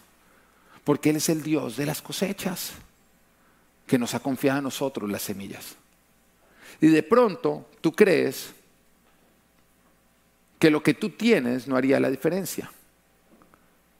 [0.84, 2.72] Porque Él es el Dios de las cosechas
[3.86, 5.76] que nos ha confiado a nosotros las semillas.
[6.82, 8.54] Y de pronto tú crees
[10.58, 12.72] que lo que tú tienes no haría la diferencia.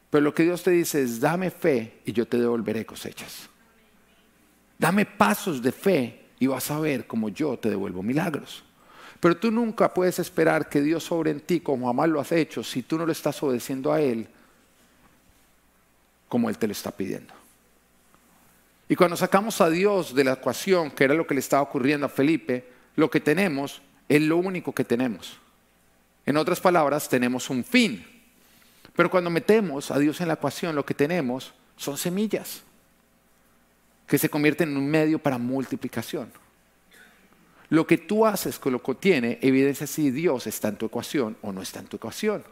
[0.10, 3.50] Pero lo que Dios te dice es, dame fe y yo te devolveré cosechas.
[4.80, 8.64] Dame pasos de fe y vas a ver cómo yo te devuelvo milagros.
[9.22, 12.66] Pero tú nunca puedes esperar que Dios sobre en ti como jamás lo has hecho
[12.66, 14.28] si tú no lo estás obedeciendo a Él
[16.28, 17.34] como Él te lo está pidiendo.
[18.90, 22.08] Y cuando sacamos a Dios de la ecuación, que era lo que le estaba ocurriendo
[22.08, 25.38] a Felipe, lo que tenemos es lo único que tenemos.
[26.26, 28.06] En otras palabras, tenemos un fin.
[28.94, 32.64] Pero cuando metemos a Dios en la ecuación, lo que tenemos son semillas
[34.08, 36.32] que se convierten en un medio para multiplicación.
[37.70, 41.38] Lo que tú haces con lo que tiene evidencia si Dios está en tu ecuación
[41.42, 42.44] o no está en tu ecuación.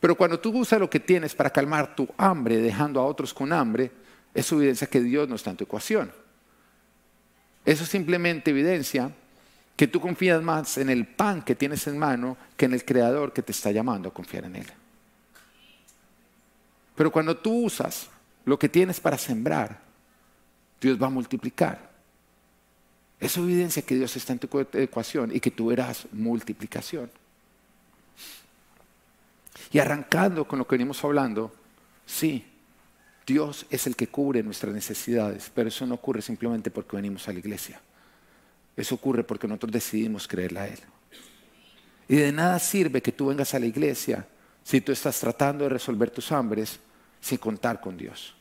[0.00, 3.52] Pero cuando tú usas lo que tienes para calmar tu hambre, dejando a otros con
[3.52, 3.90] hambre,
[4.34, 6.10] eso evidencia que Dios no está en tu ecuación.
[7.64, 9.12] Eso simplemente evidencia
[9.76, 13.32] que tú confías más en el pan que tienes en mano que en el Creador
[13.32, 14.66] que te está llamando a confiar en Él.
[16.94, 18.08] Pero cuando tú usas
[18.44, 19.80] lo que tienes para sembrar,
[20.82, 21.92] Dios va a multiplicar.
[23.20, 27.08] Es evidencia que Dios está en tu ecuación y que tú verás multiplicación.
[29.70, 31.54] Y arrancando con lo que venimos hablando,
[32.04, 32.44] sí,
[33.24, 37.32] Dios es el que cubre nuestras necesidades, pero eso no ocurre simplemente porque venimos a
[37.32, 37.80] la iglesia.
[38.76, 40.80] Eso ocurre porque nosotros decidimos creerle a Él.
[42.08, 44.26] Y de nada sirve que tú vengas a la iglesia
[44.64, 46.80] si tú estás tratando de resolver tus hambres
[47.20, 48.34] sin contar con Dios.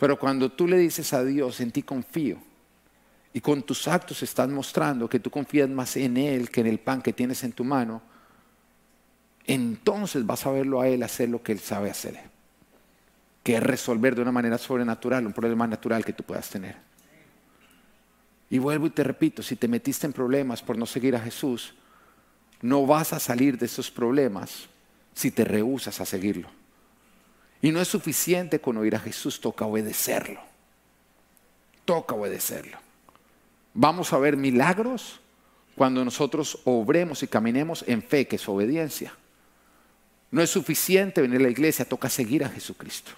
[0.00, 2.38] Pero cuando tú le dices a Dios, en ti confío,
[3.34, 6.80] y con tus actos estás mostrando que tú confías más en Él que en el
[6.80, 8.00] pan que tienes en tu mano,
[9.46, 12.18] entonces vas a verlo a Él hacer lo que Él sabe hacer,
[13.42, 16.76] que es resolver de una manera sobrenatural un problema natural que tú puedas tener.
[18.48, 21.74] Y vuelvo y te repito, si te metiste en problemas por no seguir a Jesús,
[22.62, 24.66] no vas a salir de esos problemas
[25.12, 26.59] si te rehusas a seguirlo.
[27.62, 30.40] Y no es suficiente con oír a Jesús, toca obedecerlo.
[31.84, 32.78] Toca obedecerlo.
[33.74, 35.20] Vamos a ver milagros
[35.76, 39.14] cuando nosotros obremos y caminemos en fe, que es obediencia.
[40.30, 43.12] No es suficiente venir a la iglesia, toca seguir a Jesucristo.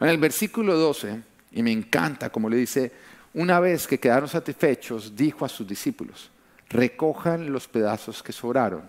[0.00, 2.92] En el versículo 12, y me encanta como le dice,
[3.32, 6.30] una vez que quedaron satisfechos, dijo a sus discípulos,
[6.68, 8.82] recojan los pedazos que sobraron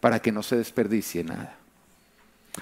[0.00, 1.56] para que no se desperdicie nada.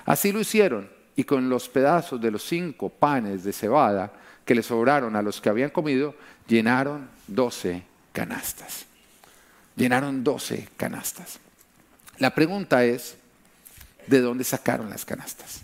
[0.04, 4.12] Así lo hicieron y con los pedazos de los cinco panes de cebada
[4.44, 6.14] que le sobraron a los que habían comido,
[6.46, 8.86] llenaron doce canastas.
[9.76, 11.38] Llenaron doce canastas.
[12.18, 13.16] La pregunta es,
[14.06, 15.62] ¿de dónde sacaron las canastas?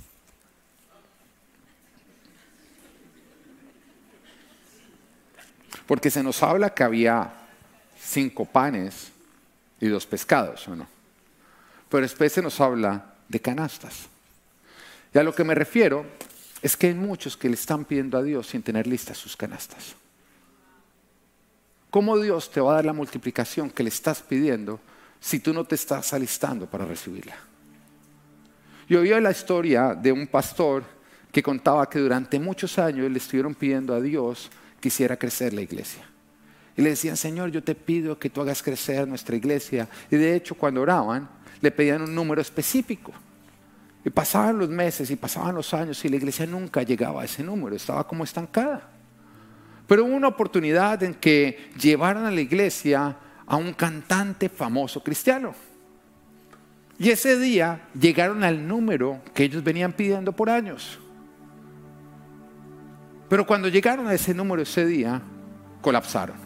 [5.86, 7.32] Porque se nos habla que había
[8.00, 9.10] cinco panes
[9.80, 10.86] y dos pescados, ¿o no?
[11.88, 14.08] Pero después se nos habla de canastas.
[15.12, 16.06] Y a lo que me refiero
[16.62, 19.96] es que hay muchos que le están pidiendo a Dios sin tener listas sus canastas.
[21.90, 24.78] ¿Cómo Dios te va a dar la multiplicación que le estás pidiendo
[25.18, 27.36] si tú no te estás alistando para recibirla?
[28.88, 30.84] Yo oí la historia de un pastor
[31.32, 35.62] que contaba que durante muchos años le estuvieron pidiendo a Dios que hiciera crecer la
[35.62, 36.04] iglesia.
[36.76, 39.88] Y le decían, Señor, yo te pido que tú hagas crecer nuestra iglesia.
[40.10, 41.28] Y de hecho, cuando oraban,
[41.60, 43.12] le pedían un número específico.
[44.04, 47.42] Y pasaban los meses y pasaban los años y la iglesia nunca llegaba a ese
[47.42, 48.88] número, estaba como estancada.
[49.86, 55.54] Pero hubo una oportunidad en que llevaron a la iglesia a un cantante famoso cristiano.
[56.98, 60.98] Y ese día llegaron al número que ellos venían pidiendo por años.
[63.28, 65.20] Pero cuando llegaron a ese número ese día,
[65.80, 66.36] colapsaron.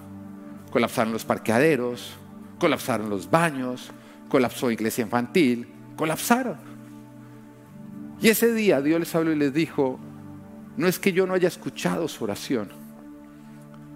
[0.70, 2.16] Colapsaron los parqueaderos,
[2.58, 3.90] colapsaron los baños,
[4.28, 6.73] colapsó iglesia infantil, colapsaron.
[8.20, 9.98] Y ese día Dios les habló y les dijo,
[10.76, 12.68] no es que yo no haya escuchado su oración,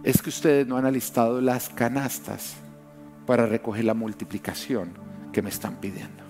[0.04, 2.56] es que ustedes no han alistado las canastas
[3.26, 4.92] para recoger la multiplicación
[5.32, 6.24] que me están pidiendo.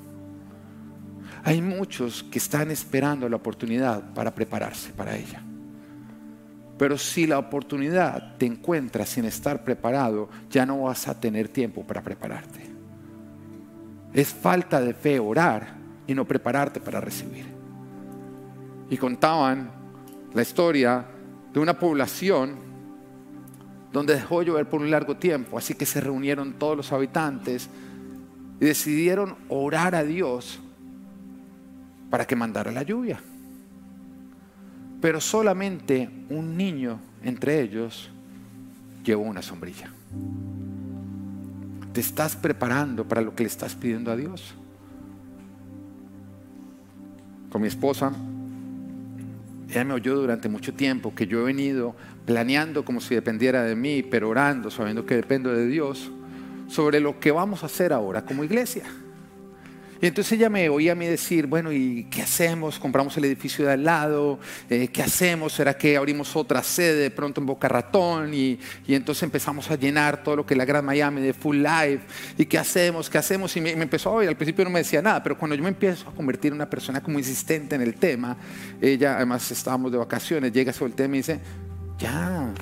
[1.44, 5.42] Hay muchos que están esperando la oportunidad para prepararse para ella.
[6.76, 11.86] Pero si la oportunidad te encuentra sin estar preparado, ya no vas a tener tiempo
[11.86, 12.66] para prepararte.
[14.12, 17.57] Es falta de fe orar y no prepararte para recibir.
[18.90, 19.70] Y contaban
[20.34, 21.04] la historia
[21.52, 22.68] de una población
[23.92, 27.68] donde dejó llover por un largo tiempo, así que se reunieron todos los habitantes
[28.60, 30.60] y decidieron orar a Dios
[32.10, 33.20] para que mandara la lluvia.
[35.00, 38.10] Pero solamente un niño entre ellos
[39.04, 39.90] llevó una sombrilla.
[41.92, 44.54] ¿Te estás preparando para lo que le estás pidiendo a Dios?
[47.50, 48.12] Con mi esposa,
[49.68, 53.74] ella me oyó durante mucho tiempo que yo he venido planeando como si dependiera de
[53.74, 56.10] mí, pero orando, sabiendo que dependo de Dios,
[56.68, 58.84] sobre lo que vamos a hacer ahora como iglesia.
[60.00, 62.78] Y entonces ella me oía a mí decir, bueno, ¿y qué hacemos?
[62.78, 64.38] ¿Compramos el edificio de al lado?
[64.70, 65.52] Eh, ¿Qué hacemos?
[65.52, 68.32] ¿Será que abrimos otra sede de pronto en Boca Ratón?
[68.32, 72.00] Y, entonces empezamos a llenar todo lo que es la Gran Miami de Full Life.
[72.36, 73.10] ¿Y qué hacemos?
[73.10, 73.56] ¿Qué hacemos?
[73.56, 74.28] Y me, empezó a oír.
[74.28, 76.70] Al principio no me decía nada, pero cuando yo me empiezo a convertir en una
[76.70, 78.36] persona como insistente en el tema,
[78.80, 81.40] ella, además estábamos de vacaciones, llega sobre el tema y dice,
[81.98, 82.54] ya,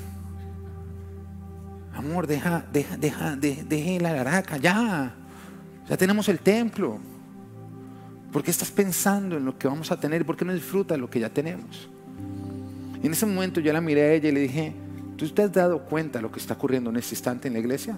[1.93, 5.13] amor, deja, deja, deja, deja, la garaca, ya.
[5.87, 6.99] Ya tenemos el templo.
[8.31, 10.25] ¿Por qué estás pensando en lo que vamos a tener?
[10.25, 11.89] ¿Por qué no disfrutas lo que ya tenemos?
[13.01, 14.73] En ese momento yo la miré a ella y le dije,
[15.15, 17.59] ¿tú te has dado cuenta de lo que está ocurriendo en este instante en la
[17.59, 17.97] iglesia?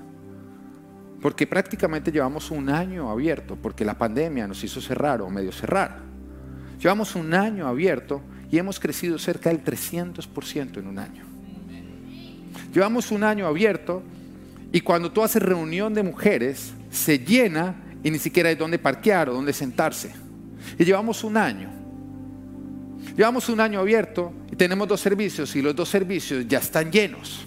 [1.22, 6.00] Porque prácticamente llevamos un año abierto, porque la pandemia nos hizo cerrar o medio cerrar.
[6.80, 8.22] Llevamos un año abierto
[8.52, 11.24] y hemos crecido cerca del 300% en un año.
[12.74, 14.04] Llevamos un año abierto
[14.72, 19.30] y cuando tú haces reunión de mujeres, se llena y ni siquiera hay dónde parquear
[19.30, 20.12] o dónde sentarse.
[20.78, 21.70] Y llevamos un año.
[23.16, 27.46] Llevamos un año abierto y tenemos dos servicios y los dos servicios ya están llenos.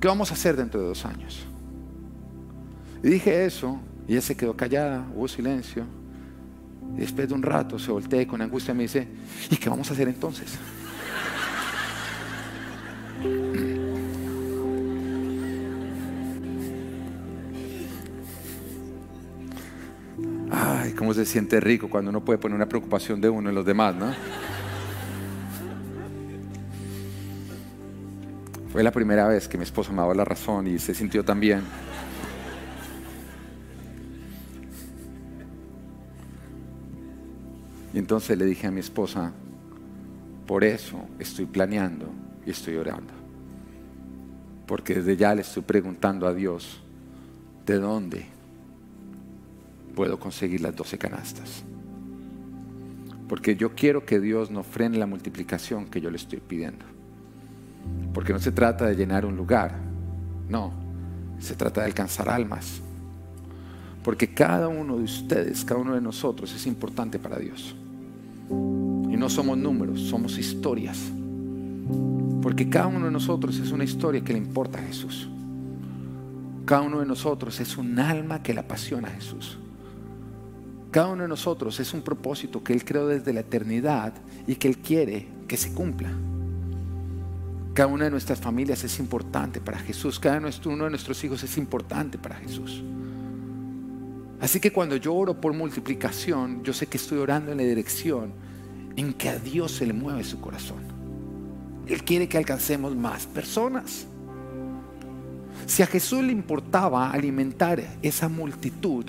[0.00, 1.46] ¿Qué vamos a hacer dentro de dos años?
[3.02, 5.86] Y dije eso y ella se quedó callada, hubo silencio.
[6.96, 9.08] Y después de un rato se voltea con angustia me dice,
[9.50, 10.58] ¿y qué vamos a hacer entonces?
[21.14, 24.12] Se siente rico cuando uno puede poner una preocupación de uno en los demás, ¿no?
[28.72, 31.38] Fue la primera vez que mi esposo me daba la razón y se sintió tan
[31.38, 31.62] bien.
[37.92, 39.32] Y entonces le dije a mi esposa,
[40.46, 42.10] por eso estoy planeando
[42.44, 43.14] y estoy orando.
[44.66, 46.82] Porque desde ya le estoy preguntando a Dios,
[47.64, 48.33] ¿de dónde
[49.94, 51.64] puedo conseguir las doce canastas?
[53.28, 56.84] Porque yo quiero que Dios no frene la multiplicación que yo le estoy pidiendo.
[58.12, 59.74] Porque no se trata de llenar un lugar,
[60.48, 60.72] no,
[61.38, 62.80] se trata de alcanzar almas.
[64.02, 67.74] Porque cada uno de ustedes, cada uno de nosotros es importante para Dios.
[68.50, 71.10] Y no somos números, somos historias.
[72.42, 75.28] Porque cada uno de nosotros es una historia que le importa a Jesús.
[76.66, 79.58] Cada uno de nosotros es un alma que le apasiona a Jesús.
[80.94, 84.14] Cada uno de nosotros es un propósito que Él creó desde la eternidad
[84.46, 86.08] y que Él quiere que se cumpla.
[87.72, 90.20] Cada una de nuestras familias es importante para Jesús.
[90.20, 92.80] Cada uno de nuestros hijos es importante para Jesús.
[94.40, 98.32] Así que cuando yo oro por multiplicación, yo sé que estoy orando en la dirección
[98.94, 100.78] en que a Dios se le mueve su corazón.
[101.88, 104.06] Él quiere que alcancemos más personas.
[105.66, 109.06] Si a Jesús le importaba alimentar esa multitud,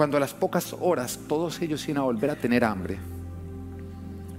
[0.00, 2.96] cuando a las pocas horas todos ellos iban a volver a tener hambre,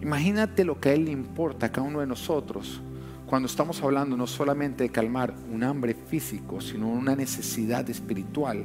[0.01, 2.81] imagínate lo que a Él le importa a cada uno de nosotros
[3.27, 8.63] cuando estamos hablando no solamente de calmar un hambre físico, sino una necesidad espiritual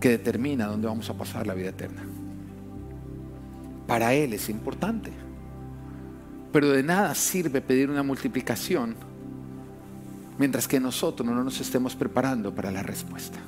[0.00, 2.02] que determina dónde vamos a pasar la vida eterna.
[3.86, 5.12] Para Él es importante.
[6.52, 8.96] Pero de nada sirve pedir una multiplicación
[10.36, 13.38] mientras que nosotros no nos estemos preparando para la respuesta.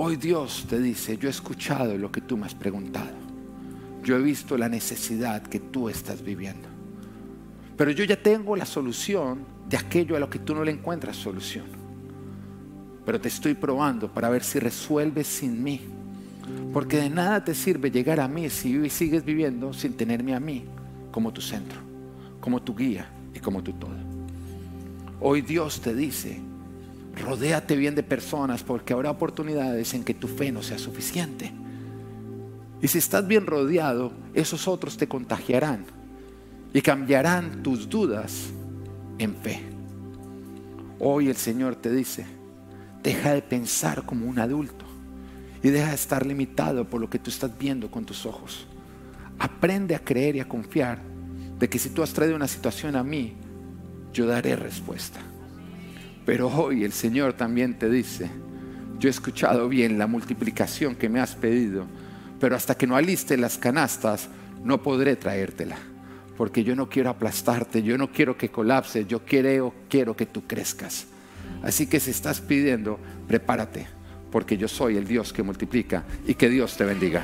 [0.00, 3.10] Hoy Dios te dice, yo he escuchado lo que tú me has preguntado.
[4.02, 6.68] Yo he visto la necesidad que tú estás viviendo.
[7.76, 11.16] Pero yo ya tengo la solución de aquello a lo que tú no le encuentras
[11.16, 11.78] solución
[13.08, 15.80] pero te estoy probando para ver si resuelves sin mí.
[16.74, 20.66] Porque de nada te sirve llegar a mí si sigues viviendo sin tenerme a mí
[21.10, 21.78] como tu centro,
[22.38, 23.96] como tu guía y como tu todo.
[25.22, 26.38] Hoy Dios te dice,
[27.18, 31.52] rodéate bien de personas porque habrá oportunidades en que tu fe no sea suficiente.
[32.80, 35.84] Y si estás bien rodeado, esos otros te contagiarán
[36.72, 38.50] y cambiarán tus dudas
[39.18, 39.62] en fe.
[41.00, 42.26] Hoy el Señor te dice,
[43.02, 44.84] Deja de pensar como un adulto
[45.62, 48.66] y deja de estar limitado por lo que tú estás viendo con tus ojos.
[49.38, 51.00] Aprende a creer y a confiar
[51.58, 53.34] de que si tú has traído una situación a mí,
[54.12, 55.20] yo daré respuesta.
[56.28, 58.28] Pero hoy el Señor también te dice,
[58.98, 61.86] yo he escuchado bien la multiplicación que me has pedido,
[62.38, 64.28] pero hasta que no aliste las canastas,
[64.62, 65.78] no podré traértela.
[66.36, 70.46] Porque yo no quiero aplastarte, yo no quiero que colapse, yo quiero, quiero que tú
[70.46, 71.06] crezcas.
[71.62, 73.86] Así que si estás pidiendo, prepárate,
[74.30, 77.22] porque yo soy el Dios que multiplica y que Dios te bendiga.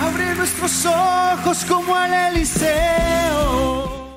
[0.00, 4.07] Abre nuestros ojos como al Eliseo